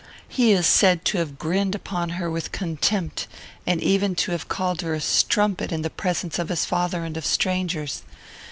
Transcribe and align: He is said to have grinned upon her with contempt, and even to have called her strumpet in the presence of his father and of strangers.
He 0.27 0.51
is 0.53 0.65
said 0.65 1.05
to 1.05 1.19
have 1.19 1.37
grinned 1.37 1.75
upon 1.75 2.09
her 2.17 2.27
with 2.31 2.51
contempt, 2.51 3.27
and 3.67 3.79
even 3.83 4.15
to 4.15 4.31
have 4.31 4.49
called 4.49 4.81
her 4.81 4.99
strumpet 4.99 5.71
in 5.71 5.83
the 5.83 5.91
presence 5.91 6.39
of 6.39 6.49
his 6.49 6.65
father 6.65 7.03
and 7.03 7.15
of 7.17 7.23
strangers. 7.23 8.01